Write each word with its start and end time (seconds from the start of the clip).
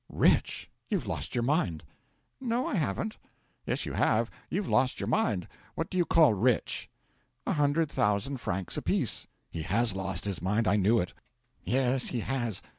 '"Rich! 0.09 0.67
You've 0.89 1.05
lost 1.05 1.35
your 1.35 1.43
mind." 1.43 1.83
'"No, 2.39 2.65
I 2.65 2.73
haven't." 2.73 3.17
'"Yes, 3.67 3.85
you 3.85 3.93
have 3.93 4.31
you've 4.49 4.67
lost 4.67 4.99
your 4.99 5.05
mind. 5.05 5.47
What 5.75 5.91
do 5.91 5.97
you 5.99 6.05
call 6.05 6.33
rich?" 6.33 6.89
'"A 7.45 7.53
hundred 7.53 7.91
thousand 7.91 8.37
francs 8.39 8.77
apiece." 8.77 9.27
'"He 9.51 9.61
has 9.61 9.93
lost 9.95 10.25
his 10.25 10.41
mind. 10.41 10.67
I 10.67 10.75
knew 10.75 10.97
it." 10.99 11.13
'"Yes, 11.67 12.07
he 12.07 12.21
has. 12.21 12.63